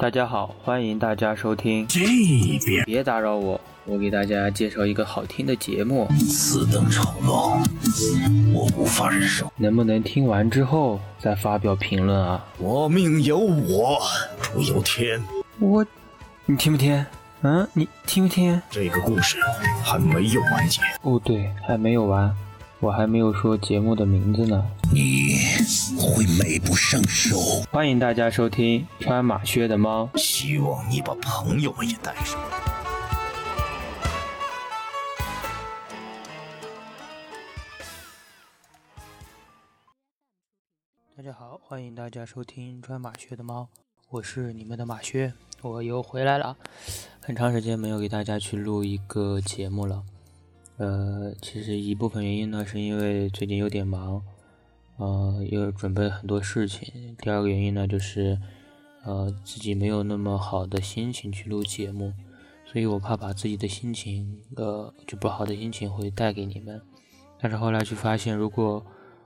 [0.00, 1.86] 大家好，欢迎大家收听。
[1.86, 2.00] 这
[2.64, 7.62] 边别打扰我，我给大家介绍一个好听的节目，此等丑陋，
[8.54, 9.52] 我无法忍受。
[9.58, 12.42] 能不能听完之后再发表评论啊？
[12.56, 14.00] 我命由我，
[14.40, 15.22] 主由天。
[15.58, 15.84] 我，
[16.46, 17.04] 你听不听？
[17.42, 18.58] 嗯，你听不听？
[18.70, 19.36] 这个故事
[19.84, 20.80] 还没有完结。
[21.02, 22.34] 哦，对，还没有完，
[22.82, 24.64] 我还没有说节目的名字呢。
[24.90, 25.34] 你
[25.98, 27.36] 会美不胜收。
[27.70, 30.08] 欢迎大家收听穿马靴的猫。
[30.14, 32.40] 希望你把朋友们也带上。
[41.14, 43.68] 大家好，欢迎大家收听穿马靴的猫，
[44.08, 46.56] 我是你们的马靴，我又回来了。
[47.20, 50.02] 很长时间没有给大家去录一个节目了，
[50.80, 54.22] 呃，其实一部分原因呢，是因为最近有点忙，
[54.96, 57.14] 呃，又准备很多事情。
[57.18, 58.40] 第二个原因呢，就是
[59.04, 62.14] 呃自己没有那么好的心情去录节目，
[62.64, 66.80] 所以我怕把自己的心情，呃，就不好的心情会带给你们。
[67.38, 68.82] 但是后来就发现，如果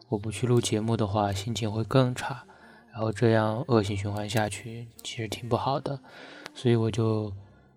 [0.09, 2.43] 我不去录节目的话，心情会更差，
[2.91, 6.01] 然后这样恶性循环下去，其实挺不好的。
[6.53, 7.33] 所以我就，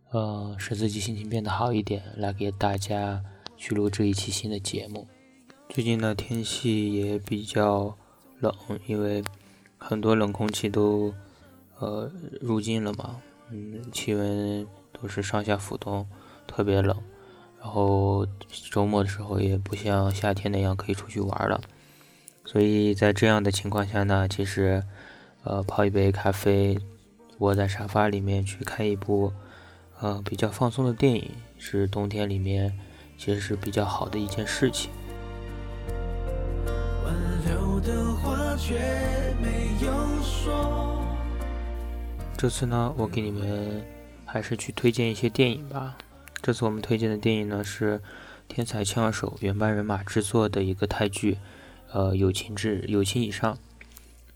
[0.09, 3.23] 呃，使自己心情变得好一点，来给大家
[3.58, 5.08] 去录这一期新的节目。
[5.69, 7.97] 最近呢，天气也比较
[8.39, 8.53] 冷，
[8.86, 9.23] 因为
[9.77, 11.14] 很多冷空气都，
[11.80, 13.19] 呃，入境了嘛，
[13.52, 16.08] 嗯，气温都是上下浮动，
[16.47, 16.97] 特别冷。
[17.59, 18.25] 然后
[18.72, 21.59] 周末的时候也不像夏天那样可以出去玩了。
[22.45, 24.81] 所以在这样的情况下呢，其实，
[25.44, 26.80] 呃，泡一杯咖啡，
[27.39, 29.33] 窝在沙发里面去看一部，
[29.99, 32.80] 呃，比较放松的电影，是冬天里面
[33.17, 34.91] 其实是比较好的一件事情。
[42.37, 43.83] 这次呢，我给你们
[44.25, 45.97] 还是去推荐一些电影吧。
[46.42, 47.99] 这次我们推荐的电影呢是
[48.47, 51.37] 《天才枪手》原班人马制作的一个泰剧。
[51.93, 53.58] 呃，友情至友情以上，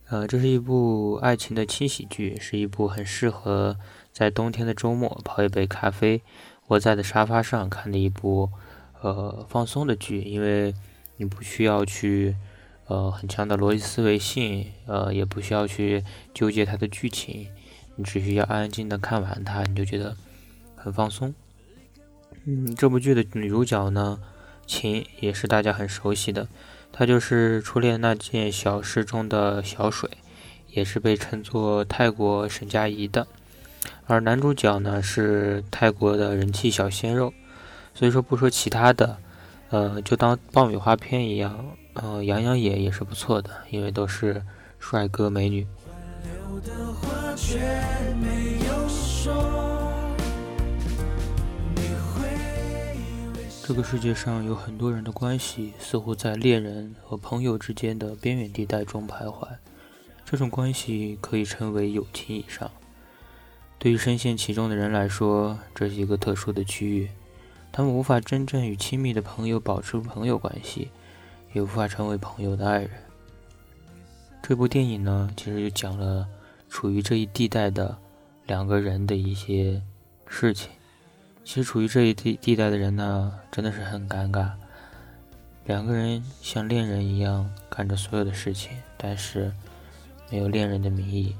[0.07, 3.75] 呃，这是一部爱情的轻喜剧，是一部很适合
[4.13, 6.22] 在冬天的周末泡一杯咖啡，
[6.67, 8.50] 窝在的沙发上看的一部
[9.01, 10.73] 呃放松的剧，因为
[11.17, 12.35] 你不需要去
[12.88, 16.03] 呃很强的逻辑思维性，呃，也不需要去
[16.34, 17.47] 纠结它的剧情，
[17.95, 20.16] 你只需要安安静的看完它，你就觉得
[20.75, 21.34] 很放松。
[22.45, 24.19] 嗯，这部剧的女主角呢，
[24.66, 26.47] 秦也是大家很熟悉的。
[26.91, 30.09] 她就是《初恋那件小事》中的小水，
[30.72, 33.28] 也是被称作泰国沈佳宜的。
[34.06, 37.33] 而男主角呢是泰国的人气小鲜肉。
[37.94, 39.18] 所以说不说其他的，
[39.69, 44.41] 呃，就当爆米花片一样，呃，杨洋也也是不错的，因为都是
[44.79, 45.68] 帅哥美女。
[53.63, 59.47] 这个世界上有很多人的关系似乎在恋人和朋友之间的边缘地带中徘徊，
[60.25, 62.69] 这种关系可以称为友情以上。
[63.80, 67.09] 对于深陷其中的人来说，这是一个特殊的区域，
[67.71, 70.89] 他们无法真正与亲密的朋友保持朋友关系，
[71.53, 72.91] 也无法成为朋友的爱人。
[74.41, 76.27] 这部电影呢，其实就讲了
[76.67, 77.97] 处于这一地带的
[78.45, 79.81] 两个人的一些
[80.27, 80.69] 事情。
[81.43, 84.51] 其实处于这一地地带的人呢，真的是很尴尬。
[85.65, 89.51] 两个人像恋人一样干着所有的事情，但是
[90.29, 91.35] 没有恋人的名义，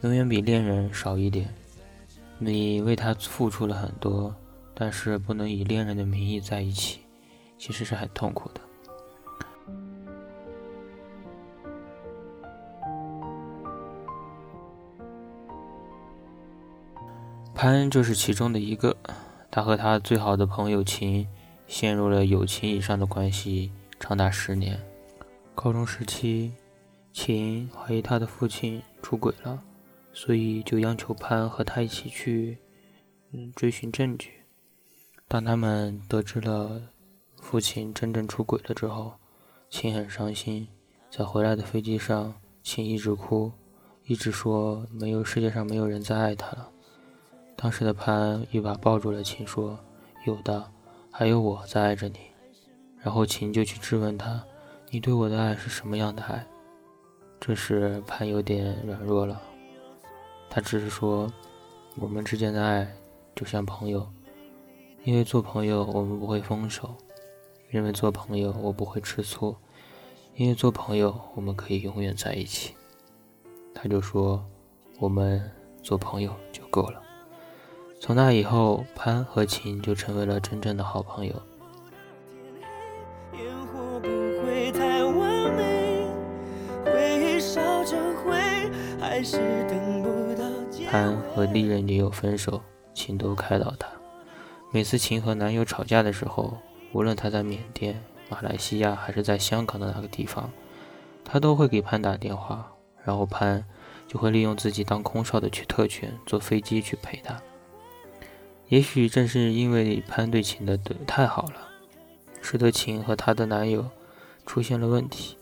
[0.00, 1.48] 永远比恋人少一点。
[2.38, 4.34] 你为他付出了很多，
[4.78, 7.00] 但是不能以恋人的名义在一起，
[7.56, 8.60] 其实是很痛苦的。
[17.54, 18.94] 潘恩就是其中的一个。
[19.50, 21.26] 他和他最好的朋友秦
[21.66, 24.78] 陷入了友情以上的关系，长达十年。
[25.54, 26.52] 高中时期，
[27.14, 29.58] 秦怀疑他的父亲出轨了，
[30.12, 32.58] 所以就央求潘和他一起去，
[33.32, 34.32] 嗯，追寻证据。
[35.28, 36.80] 当他们得知了
[37.40, 39.12] 父亲真正出轨了之后，
[39.68, 40.68] 秦很伤心，
[41.10, 42.32] 在回来的飞机上，
[42.62, 43.50] 秦一直哭，
[44.04, 46.70] 一直说没有世界上没有人再爱他了。
[47.56, 49.76] 当时的潘一把抱住了秦，说
[50.26, 50.70] ：“有的，
[51.10, 52.18] 还有我在爱着你。”
[53.02, 54.44] 然后秦就去质问他
[54.90, 56.46] ：“你对我的爱是什么样的爱？”
[57.40, 59.42] 这时潘有点软弱了，
[60.48, 61.30] 他只是说
[61.98, 62.88] ：“我们之间的爱
[63.34, 64.06] 就像朋友，
[65.06, 66.94] 因为做朋友我们不会分手，
[67.70, 69.56] 因为做朋友我不会吃醋，
[70.34, 72.74] 因为做朋友我们可以永远在一起。”
[73.72, 74.44] 他就说
[75.00, 75.50] ：“我们。”
[75.86, 77.00] 做朋友就够了。
[78.00, 81.32] 从那以后，潘和秦就成为了真正的好朋友。
[90.90, 92.60] 潘和历任女友分手，
[92.92, 93.86] 秦都开导他。
[94.76, 96.58] 每次秦和男友吵架的时候，
[96.92, 100.52] 无论他在缅甸、马来西亚还是在香港的哪个地方，
[101.24, 102.70] 他都会给潘打电话，
[103.02, 103.64] 然后潘
[104.06, 107.40] 就会利用自己当空少的去特权，坐飞机去陪他。
[108.68, 111.68] 也许正是因为潘对秦的对太好了，
[112.42, 113.88] 使得秦和她的男友
[114.44, 115.38] 出现了问题。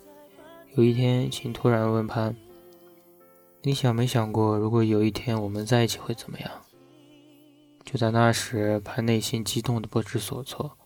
[0.76, 2.36] 有一天，秦突然问潘
[3.62, 6.48] ：“你想没想过，如果有一天我们在一起会怎么样？”
[7.84, 10.78] 就在那时，潘内心激动的不知所措。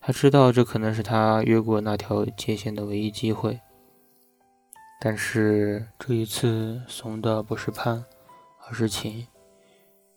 [0.00, 3.60] 他知道这可能是他越过那条界限的唯一机会，
[5.00, 8.04] 但是这一次怂的不是潘，
[8.66, 9.26] 而是秦。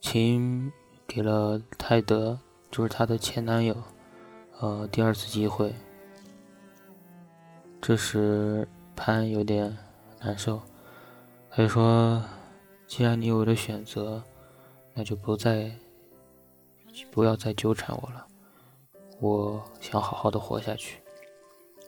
[0.02, 0.72] 秦。
[1.10, 2.38] 给了泰德，
[2.70, 3.74] 就是他的前男友，
[4.60, 5.74] 呃，第二次机会。
[7.80, 9.78] 这时潘有点
[10.20, 10.62] 难受，
[11.50, 12.22] 他就说
[12.88, 14.22] ：“既然你有了选择，
[14.94, 15.72] 那就不再，
[17.12, 18.26] 不要再纠缠我了。
[19.20, 21.00] 我想好好的活下去。”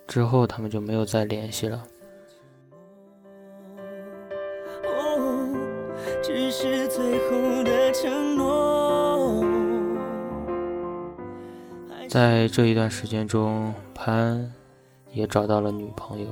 [0.07, 1.83] 之后他们就没有再联系了。
[6.21, 9.43] 只是最后的承诺。
[12.07, 14.51] 在这一段时间中，潘
[15.11, 16.27] 也找到了女朋友，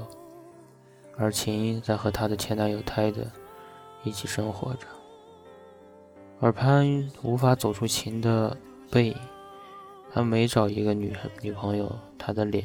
[1.16, 3.22] 而秦在和她的前男友泰德
[4.04, 4.88] 一起生活着。
[6.40, 6.88] 而潘
[7.24, 8.56] 无法走出秦的
[8.90, 9.16] 背影，
[10.12, 12.64] 他每找一个女女朋友，他的脸、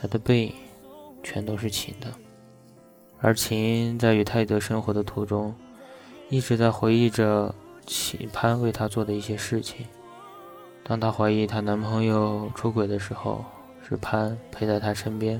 [0.00, 0.52] 他的背影
[1.22, 2.08] 全都是秦的。
[3.20, 5.54] 而秦在与泰德生活的途中，
[6.28, 7.54] 一直在回忆着
[7.86, 9.86] 秦潘为他做的一些事情。
[10.84, 13.44] 当她怀疑她男朋友出轨的时候，
[13.88, 15.38] 是潘陪在她身边；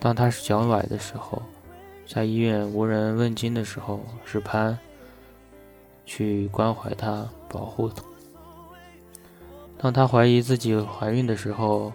[0.00, 1.40] 当她是脚崴的时候，
[2.06, 4.76] 在医院无人问津的时候，是潘
[6.04, 8.02] 去关怀她、保护她；
[9.84, 11.92] 当她怀疑自己怀孕的时候，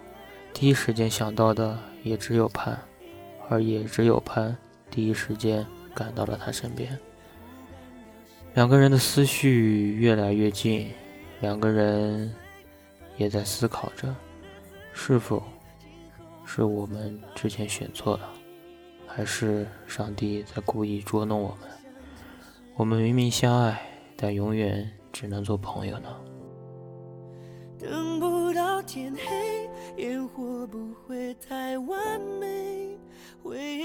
[0.54, 2.78] 第一时间想到的也只有潘，
[3.48, 4.56] 而也只有潘
[4.88, 6.96] 第一时间赶到了她身边。
[8.54, 10.88] 两个人的思绪越来越近。
[11.40, 12.32] 两个人
[13.16, 14.14] 也在思考着，
[14.92, 15.42] 是否
[16.44, 18.28] 是我们之前选错了，
[19.04, 21.68] 还是上帝在故意捉弄我们？
[22.76, 23.82] 我们明明相爱，
[24.16, 26.08] 但永远只能做朋友呢？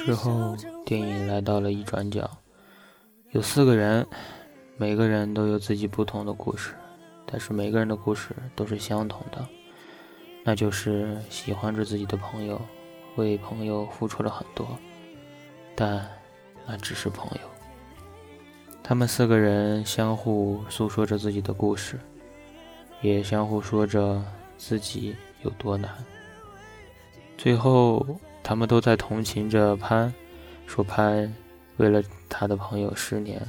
[0.05, 0.55] 之后，
[0.85, 2.29] 电影来到了一转角，
[3.31, 4.05] 有四个人，
[4.75, 6.73] 每个人都有自己不同的故事。
[7.25, 9.47] 但是每个人的故事都是相同的，
[10.43, 12.61] 那就是喜欢着自己的朋友，
[13.15, 14.77] 为朋友付出了很多，
[15.73, 16.05] 但
[16.67, 17.47] 那只是朋友。
[18.83, 21.97] 他们四个人相互诉说着自己的故事，
[23.05, 24.23] 也相互说着
[24.57, 25.93] 自己有多难。
[27.37, 28.03] 最后，
[28.41, 30.11] 他们都在同情着潘，
[30.65, 31.31] 说潘
[31.77, 33.39] 为了他的朋友十年，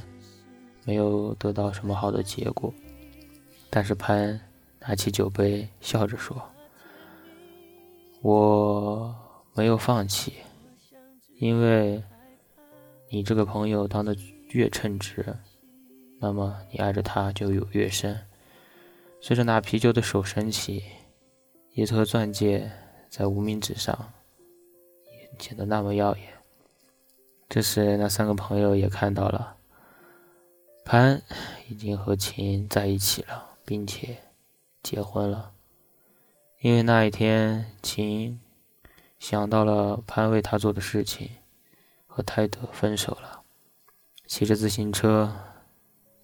[0.85, 2.71] 没有得到什么好的结果。
[3.69, 4.39] 但是潘
[4.79, 6.39] 拿起酒杯，笑着说
[8.21, 9.15] ：“我
[9.55, 10.33] 没有放弃，
[11.39, 12.03] 因为
[13.09, 14.15] 你这个朋友当的
[14.49, 15.35] 越称职，
[16.19, 18.15] 那么你爱着他就有越深。”
[19.19, 20.83] 随着拿啤酒的手升起，
[21.73, 22.71] 一颗钻戒
[23.09, 24.13] 在无名指上
[25.39, 26.33] 显得那么耀眼。
[27.49, 29.57] 这时，那三个朋友也看到了，
[30.85, 31.21] 潘
[31.67, 33.45] 已经和秦在一起了。
[33.67, 34.19] 并且
[34.81, 35.51] 结婚了，
[36.61, 38.39] 因为那一天，秦
[39.19, 41.31] 想到了潘为他做的事情，
[42.05, 43.41] 和泰德分手了，
[44.25, 45.35] 骑着自行车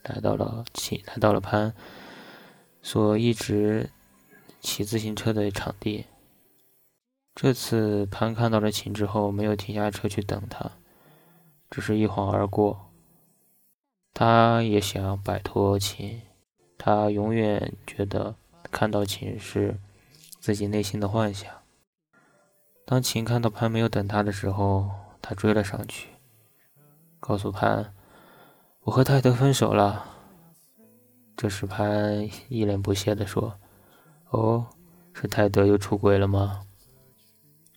[0.04, 1.76] 来到了秦来到了潘
[2.84, 3.90] 所一直
[4.60, 6.06] 骑自行车的场地。
[7.34, 10.74] 这次潘看到了秦之后，没有停下车去等他，
[11.72, 12.92] 只是一晃而过。
[14.14, 16.22] 他也想摆脱秦。
[16.78, 18.36] 他永远觉得
[18.70, 19.80] 看到秦是
[20.40, 21.50] 自己内心的幻想。
[22.86, 26.10] 当秦看到潘没有等他的时候，他追了上去，
[27.22, 27.94] 告诉潘
[28.84, 30.10] ：“我和泰德分手了。”
[31.36, 33.54] 这时潘一脸不屑地说
[34.30, 34.66] ：“哦，
[35.14, 36.62] 是泰德又出轨了吗？”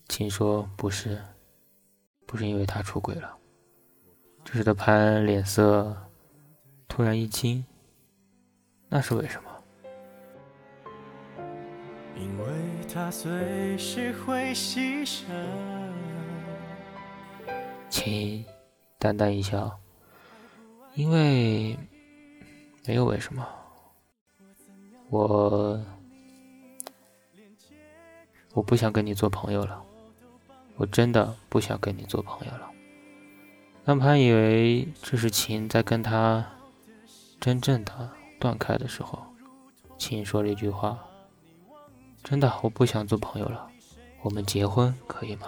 [0.08, 1.20] 秦说：“不是，
[2.26, 3.36] 不是因为他出轨了。”
[4.44, 5.96] 这时的潘脸色
[6.86, 7.64] 突然一惊，
[8.88, 9.50] 那是为什么？
[12.14, 12.46] 因为
[12.92, 15.24] 他随时会牺牲。
[17.90, 18.44] 秦
[18.98, 19.78] 淡淡一笑，
[20.94, 21.76] 因为
[22.86, 23.46] 没有为什么，
[25.10, 25.84] 我
[28.52, 29.82] 我不想跟你做朋友了，
[30.76, 32.70] 我真的不想跟你做朋友了。
[33.84, 36.44] 当潘以为这是秦在跟他
[37.40, 39.24] 真正的断开的时候，
[39.98, 40.98] 秦说了一句话。
[42.22, 43.68] 真的，我不想做朋友了。
[44.22, 45.46] 我们结婚可以吗？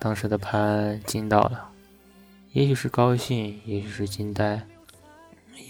[0.00, 1.70] 当时的潘惊到了，
[2.50, 4.66] 也许是高兴，也许是惊呆，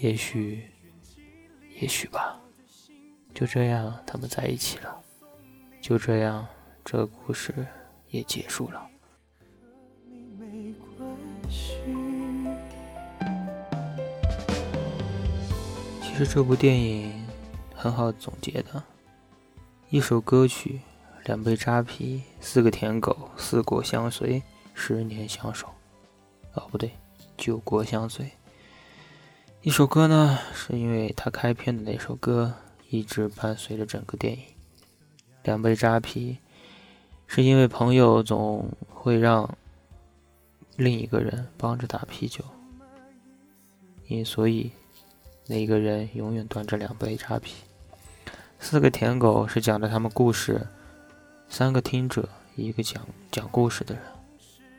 [0.01, 0.69] 也许，
[1.79, 2.39] 也许吧。
[3.33, 5.01] 就这样，他们在一起了。
[5.81, 6.47] 就这样，
[6.83, 7.53] 这个故事
[8.09, 8.89] 也结束了。
[16.01, 17.25] 其实这部电影
[17.73, 18.81] 很好总结的。
[19.89, 20.79] 一首歌曲，
[21.25, 24.41] 两杯扎啤，四个舔狗，四国相随，
[24.73, 25.67] 十年相守。
[26.53, 26.91] 哦，不对，
[27.37, 28.31] 九国相随。
[29.65, 32.53] 一首歌呢，是因为他开篇的那首歌
[32.91, 34.39] 一直伴随着整个电影。
[35.41, 36.37] 两杯扎啤，
[37.25, 39.57] 是因为朋友总会让
[40.75, 42.45] 另一个人帮着打啤酒，
[44.07, 44.71] 因所以
[45.47, 47.55] 那一个人永远端着两杯扎啤。
[48.59, 50.67] 四个舔狗是讲的他们故事，
[51.49, 54.03] 三个听者，一个讲讲故事的人，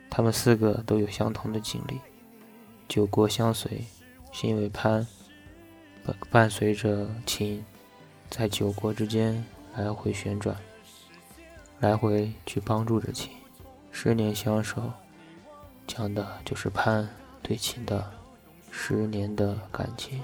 [0.08, 1.98] 他们四个都有相同的经历。
[2.86, 3.84] 酒过相随，
[4.38, 5.06] 是因为潘
[6.04, 7.64] 伴伴随着秦，
[8.28, 9.42] 在九国之间
[9.74, 10.54] 来回旋转，
[11.80, 13.30] 来回去帮助着秦。
[13.90, 14.92] 十年相守，
[15.86, 17.08] 讲的就是潘
[17.42, 18.12] 对秦的
[18.70, 20.20] 十年的感情。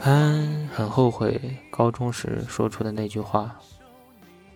[0.00, 3.60] 潘很后悔高中时说出的那句话，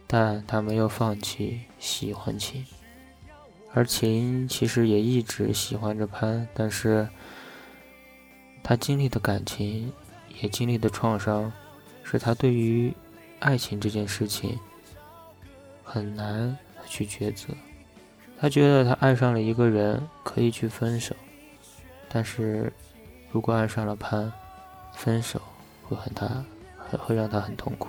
[0.08, 2.66] 但他没有放弃喜欢秦，
[3.74, 7.06] 而秦其实也一直喜欢着潘，但是
[8.62, 9.92] 他经历的感情，
[10.40, 11.52] 也经历的创伤，
[12.02, 12.94] 使他对于
[13.40, 14.58] 爱情这件事情
[15.82, 17.52] 很难去抉择。
[18.38, 21.14] 他觉得他爱上了一个人可以去分手，
[22.08, 22.72] 但是
[23.30, 24.32] 如果爱上了潘。
[24.96, 25.42] 分手
[25.82, 26.44] 会很大，
[26.78, 27.88] 会会让他很痛苦，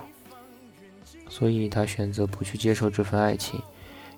[1.28, 3.62] 所以他选择不去接受这份爱情，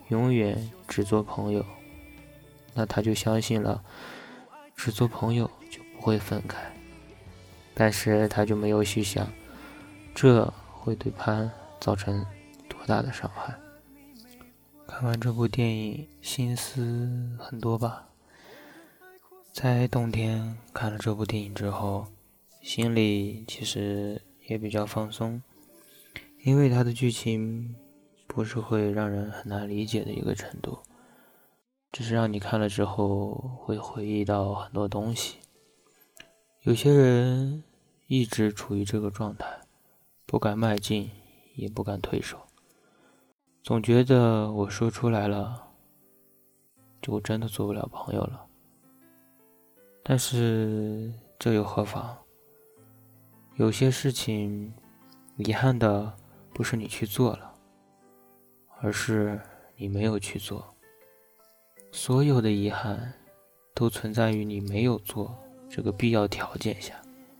[0.08, 1.64] 永远只做朋友。
[2.74, 3.82] 那他就相信了，
[4.76, 6.58] 只做朋友就不会分开。
[7.74, 9.26] 但是他就没有去想，
[10.14, 11.50] 这会对潘
[11.80, 12.24] 造成
[12.68, 13.54] 多大的伤害。
[14.86, 18.08] 看完这部电影，心思很多吧。
[19.52, 22.06] 在冬天看了这部电影之后。
[22.60, 25.40] 心里其实也比较放松，
[26.42, 27.74] 因为它的剧情
[28.28, 30.78] 不是会让人很难理解的一个程度，
[31.90, 33.32] 只是让你看了之后
[33.64, 35.38] 会回忆到很多东西。
[36.60, 37.64] 有些人
[38.06, 39.60] 一直处于这个状态，
[40.26, 41.10] 不敢迈进，
[41.56, 42.38] 也不敢退手，
[43.62, 45.66] 总觉得我说出来了，
[47.00, 48.44] 就真的做不了朋友了。
[50.02, 52.16] 但是这又何妨？
[53.56, 54.72] 有些事情，
[55.36, 56.14] 遗憾的
[56.52, 57.47] 不是你去做了，
[58.80, 59.40] 而是
[59.76, 60.64] 你没有去做。
[61.92, 63.12] 所有的遗憾，
[63.74, 65.34] 都存在于你没有做
[65.68, 66.94] 这个必要条件下，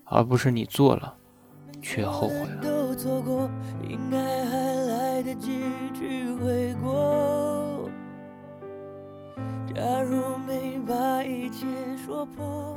[0.04, 1.16] 而不是你做了
[1.80, 2.62] 却后悔了。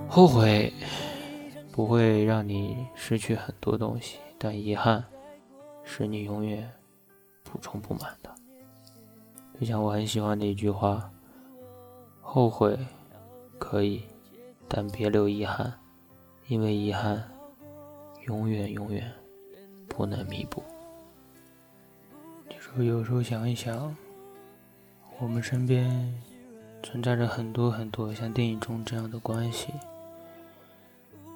[0.07, 0.73] 后悔。
[1.73, 5.01] 不会让你失去很多东西，但遗憾
[5.85, 6.69] 是你永远
[7.43, 8.30] 补充不满的。
[9.61, 11.07] 就像我很喜欢的一句话
[12.19, 12.75] ：“后悔
[13.59, 14.01] 可以，
[14.67, 15.71] 但别留遗憾，
[16.47, 17.23] 因为遗憾
[18.25, 19.13] 永远永远
[19.87, 20.63] 不能弥补。”
[22.49, 23.95] 就是有时候想一想，
[25.19, 26.11] 我们身边
[26.81, 29.67] 存在着很多很多像电影中这样的关系。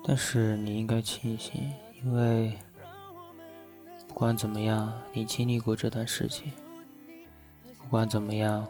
[0.03, 1.71] 但是你应该庆幸，
[2.03, 2.57] 因为
[4.07, 6.49] 不管怎么样，你经历过这段事情；
[7.85, 8.67] 不管怎么样，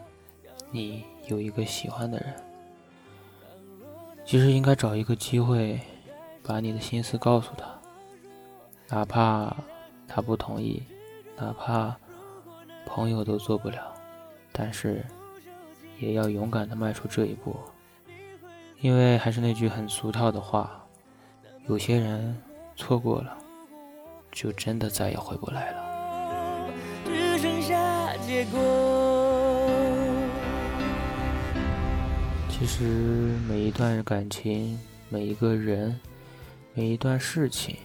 [0.70, 2.34] 你有一个喜欢的人。
[4.24, 5.80] 其实应该找一个机会，
[6.42, 7.66] 把你的心思告诉他，
[8.88, 9.56] 哪怕
[10.06, 10.82] 他不同意，
[11.36, 11.96] 哪怕
[12.84, 13.94] 朋友都做不了，
[14.52, 15.04] 但是
[15.98, 17.56] 也要勇敢的迈出这一步。
[18.80, 20.84] 因为还是那句很俗套的话，
[21.68, 22.36] 有些人
[22.76, 23.36] 错过了，
[24.30, 26.68] 就真的再也回不来了。
[27.06, 29.05] 只剩下结果。
[32.58, 32.84] 其实
[33.46, 34.78] 每一段感情，
[35.10, 36.00] 每一个人，
[36.72, 37.76] 每一段事情，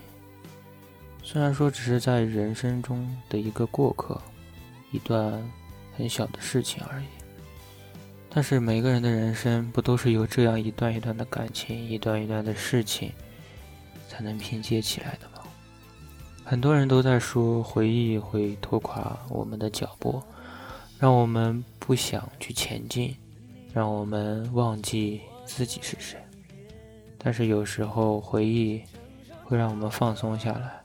[1.22, 4.20] 虽然说只是在人生中的一个过客，
[4.92, 5.44] 一段
[5.98, 7.06] 很小的事情而已。
[8.30, 13.12] 但是每个人的人生不都是由这样一段一段的感情、一段一段的事情
[14.08, 15.44] 才能拼接起来的吗？
[16.46, 20.24] 很多人都在说回忆会拖垮我们的脚步，
[20.98, 23.14] 让我们不想去前进，
[23.74, 26.20] 让我们忘记自己是谁。
[27.18, 28.82] 但是有时候回忆
[29.44, 30.82] 会让我们放松下来，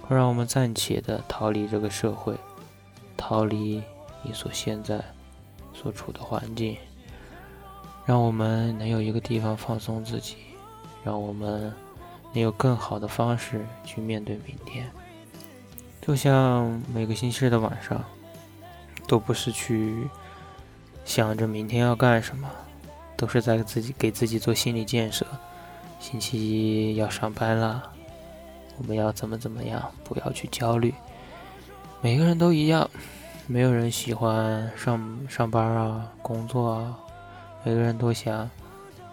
[0.00, 2.36] 会让我们暂且的逃离这个社会，
[3.16, 3.82] 逃离
[4.22, 5.02] 你所现在。
[5.72, 6.76] 所处的环境，
[8.04, 10.36] 让我们能有一个地方放松自己，
[11.02, 11.72] 让我们
[12.34, 14.90] 能有更好的方式去面对明天。
[16.02, 18.04] 就像每个星期日的晚上，
[19.06, 20.06] 都不是去
[21.10, 22.48] 想着明天要干什么，
[23.16, 25.26] 都是在自己给自己做心理建设。
[25.98, 27.82] 星期一要上班了，
[28.78, 29.90] 我们要怎么怎么样？
[30.04, 30.94] 不要去焦虑，
[32.00, 32.88] 每个人都一样。
[33.48, 36.96] 没有人喜欢上上班啊，工作啊，
[37.64, 38.48] 每个人都想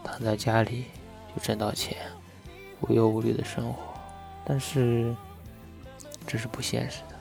[0.04, 0.86] 躺在家里
[1.36, 1.98] 就挣到钱，
[2.82, 3.80] 无忧无虑的生活。
[4.46, 5.16] 但是
[6.28, 7.16] 这是不现实的，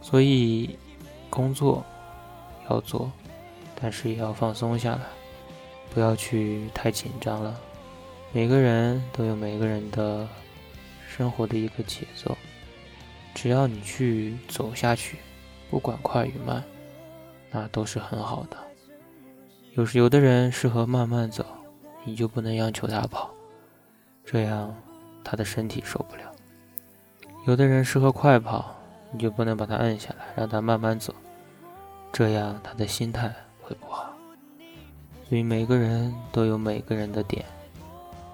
[0.00, 0.78] 所以
[1.28, 1.84] 工作
[2.70, 3.12] 要做，
[3.80, 5.00] 但是也要放松下来，
[5.92, 7.58] 不要去太紧张了。
[8.32, 10.26] 每个人都有每个人的
[11.06, 12.36] 生活的一个节奏，
[13.34, 15.18] 只要你去走下去。
[15.68, 16.62] 不管快与慢，
[17.50, 18.56] 那都是很好的。
[19.74, 21.44] 有时有的人适合慢慢走，
[22.04, 23.34] 你就不能央求他跑，
[24.24, 24.72] 这样
[25.24, 26.22] 他的身体受不了；
[27.46, 28.76] 有的人适合快跑，
[29.10, 31.12] 你就不能把他摁下来，让他慢慢走，
[32.12, 33.34] 这样他的心态
[33.66, 34.12] 会不好。
[35.28, 37.44] 所以每个人都有每个人的点，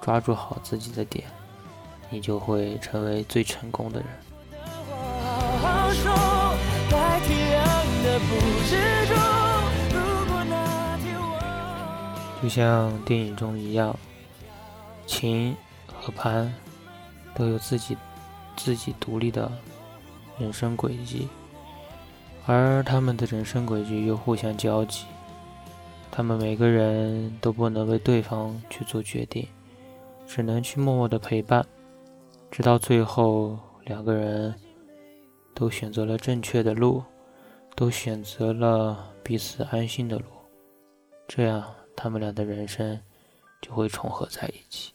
[0.02, 1.24] 抓住好自己的点，
[2.10, 4.08] 你就会成为最成功的人。
[12.42, 13.96] 就像电影中一样，
[15.06, 16.52] 秦和潘
[17.34, 17.96] 都有自己
[18.56, 19.50] 自己独立的
[20.38, 21.28] 人生轨迹，
[22.44, 25.06] 而他们的人生轨迹又互相交集。
[26.12, 29.48] 他们每个人都不能为对方去做决定，
[30.28, 31.66] 只能去默默的陪伴，
[32.52, 34.54] 直到最后两个人
[35.52, 37.02] 都选择了正确的路。
[37.74, 40.24] 都选择了彼此安心的路，
[41.26, 43.00] 这样他们俩的人生
[43.62, 44.92] 就会重合在一起。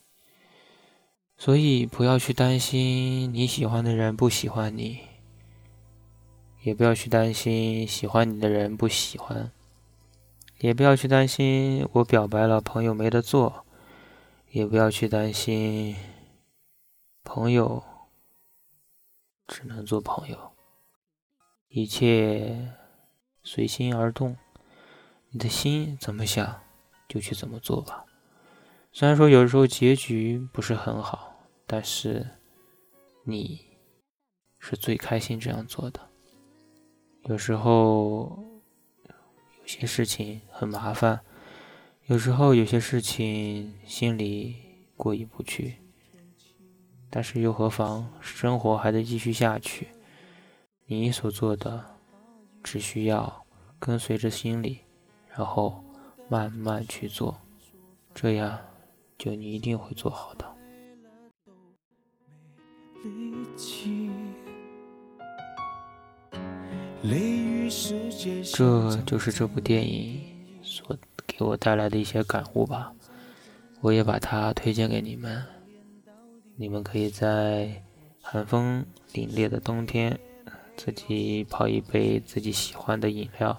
[1.39, 4.99] 所以不要去担心你喜欢的人不喜欢你，
[6.61, 9.51] 也不要去担心喜欢你的人不喜欢，
[10.59, 13.65] 也不要去担心我表白了朋友没得做，
[14.51, 15.95] 也不要去担心
[17.23, 17.83] 朋友
[19.47, 20.51] 只能做朋友。
[21.67, 22.73] 一切
[23.43, 24.35] 随心而动，
[25.29, 26.61] 你的心怎么想，
[27.07, 28.05] 就去怎么做吧。
[28.91, 31.35] 虽然说有时候结局不是很好，
[31.67, 32.25] 但是
[33.25, 33.77] 你
[34.57, 35.99] 是最开心这样做的。
[37.23, 38.43] 有时候
[39.67, 41.19] 有些事情很麻烦，
[42.05, 44.55] 有时候有些事情心里
[44.95, 45.75] 过意不去，
[47.09, 48.07] 但是又何妨？
[48.21, 49.89] 生活还得继续下去。
[50.85, 51.83] 你所做的，
[52.63, 53.45] 只需要
[53.77, 54.79] 跟随着心里，
[55.35, 55.83] 然后
[56.29, 57.37] 慢慢去做，
[58.15, 58.57] 这样
[59.17, 60.55] 就你一定会做好的。
[68.53, 70.19] 这就是这部电影
[70.61, 72.93] 所给我带来的一些感悟吧，
[73.81, 75.43] 我也把它推荐给你们，
[76.55, 77.83] 你们可以在
[78.21, 80.19] 寒风凛冽的冬天。
[80.75, 83.57] 自己泡一杯自己喜欢的饮料，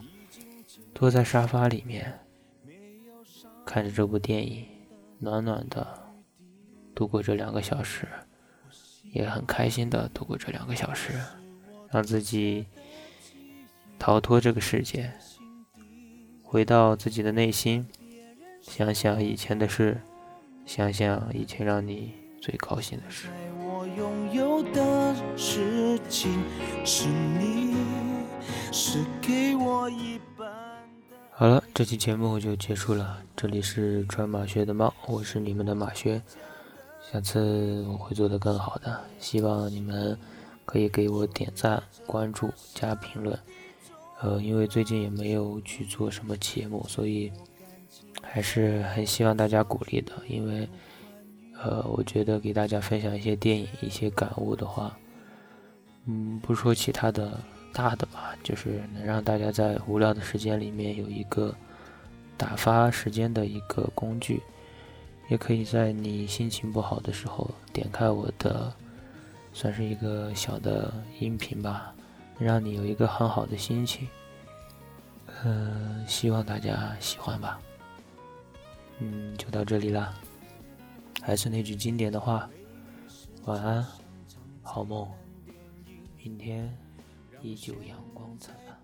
[0.95, 2.21] 坐在沙发里面，
[3.67, 4.65] 看着这部电影，
[5.19, 5.85] 暖暖的
[6.95, 8.07] 度过这两个小时，
[9.11, 11.13] 也很开心的度过这两个小时，
[11.91, 12.65] 让自己
[13.99, 15.13] 逃脱这个世界，
[16.43, 17.87] 回到自己的内心，
[18.63, 20.01] 想想以前的事，
[20.65, 23.29] 想想以前让你最高兴的事。
[23.97, 26.31] 拥有的事情
[26.85, 27.75] 是你
[28.71, 30.49] 是给我一半
[31.33, 33.21] 好了，这期节目就结束了。
[33.35, 36.23] 这里是穿马靴的猫，我是你们的马靴。
[37.11, 40.17] 下次我会做得更好的，希望你们
[40.65, 43.37] 可以给我点赞、关注、加评论。
[44.21, 47.33] 呃，因为最近也没有去做什么节目，所以
[48.23, 50.13] 还是很希望大家鼓励的。
[50.29, 50.69] 因为，
[51.63, 54.99] 呃，我觉得给大家分享一些电影、一些感悟的话，
[56.07, 57.41] 嗯，不说其他的。
[57.71, 61.55] 大的吧，就是能让大家在无聊的时间里面有一个
[62.37, 64.43] 打发时间的一个工具，
[65.29, 68.73] 也可以在你心情不好的时候点开我的，
[69.53, 71.95] 算是一个小的音频吧，
[72.39, 74.09] 让你有一个很好的心情。
[75.45, 77.61] 嗯，希望大家喜欢吧。
[78.99, 80.15] 嗯，就到这里了。
[81.23, 82.49] 还是那句经典的话，
[83.45, 83.87] 晚安，
[84.63, 85.09] 好梦，
[86.17, 86.73] 明天。
[87.41, 88.77] 依旧阳光灿烂。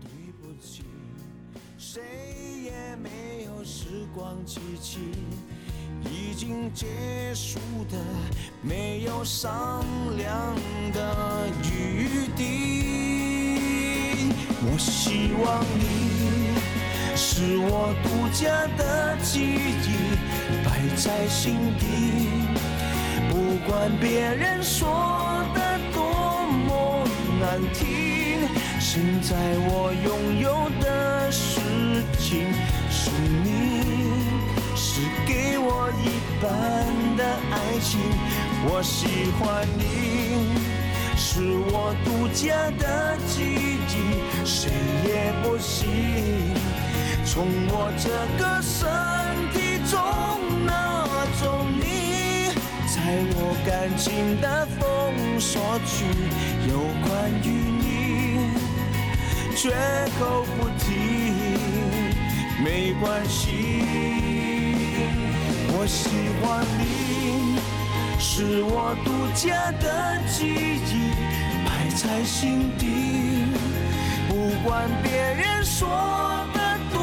[0.00, 0.08] 对
[0.40, 0.84] 不起，
[1.76, 2.00] 谁
[2.62, 5.00] 也没有时光机器，
[6.10, 6.86] 已经结
[7.34, 7.58] 束
[7.90, 7.98] 的
[8.62, 9.84] 没有商
[10.16, 10.54] 量
[10.92, 12.42] 的余地。
[14.68, 16.54] 我希望你
[17.16, 19.86] 是我独家的记忆，
[20.64, 21.84] 摆在心底。
[23.30, 26.02] 不管别人说的多
[26.66, 27.06] 么
[27.40, 28.48] 难听，
[28.80, 29.36] 现在
[29.68, 31.60] 我拥有的事
[32.18, 32.52] 情
[32.90, 33.10] 是
[33.44, 33.95] 你，
[35.90, 36.46] 一般
[37.16, 38.00] 的爱情。
[38.68, 39.82] 我喜欢你，
[41.16, 43.42] 是我独家的记
[43.88, 44.70] 忆，谁
[45.06, 45.86] 也不行
[47.24, 48.88] 从我这个身
[49.52, 49.94] 体中
[50.66, 51.06] 拿
[51.40, 51.84] 走你。
[52.88, 52.96] 在
[53.36, 56.04] 我感情的封锁区，
[56.68, 56.72] 有
[57.06, 57.46] 关于
[57.80, 57.86] 你，
[59.54, 59.70] 绝
[60.18, 60.84] 口不提，
[62.64, 64.25] 没关系。
[65.86, 66.08] 喜
[66.42, 67.58] 欢你，
[68.18, 71.12] 是我独家的记忆，
[71.64, 72.86] 摆在心底。
[74.28, 75.88] 不管别人说
[76.52, 76.58] 的
[76.92, 76.98] 多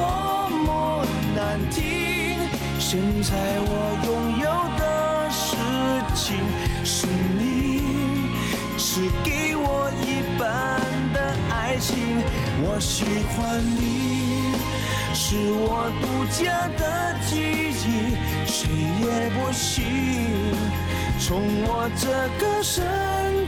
[0.65, 2.38] 么难听，
[2.78, 3.72] 现在我
[4.06, 4.46] 拥有
[4.78, 5.56] 的事。
[6.15, 6.38] 情
[6.86, 7.82] 是你，
[8.78, 10.80] 是给我一半
[11.12, 12.22] 的爱情。
[12.62, 14.52] 我喜欢你，
[15.15, 18.67] 是我独家的记忆，谁
[18.99, 19.86] 也不行
[21.19, 22.08] 从我这
[22.39, 22.84] 个身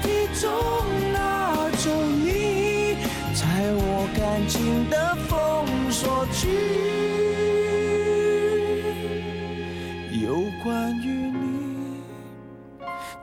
[0.02, 0.08] 体
[0.40, 0.44] 中
[1.12, 2.96] 拿走你，
[3.34, 5.34] 在我感情的封
[5.92, 6.48] 锁区，
[10.24, 10.26] 有
[10.64, 11.42] 关于你。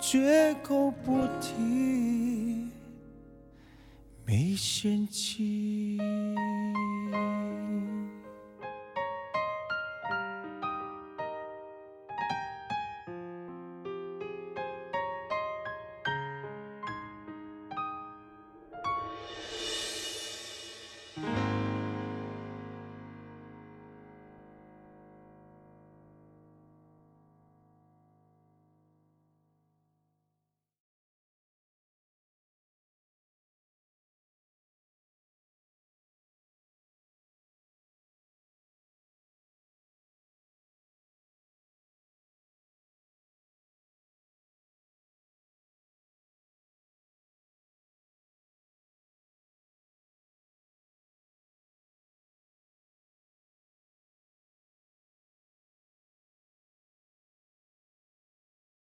[0.00, 2.68] 绝口不提，
[4.26, 5.21] 没嫌弃。